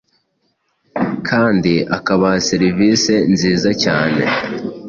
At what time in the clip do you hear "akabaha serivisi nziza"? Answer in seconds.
1.97-3.69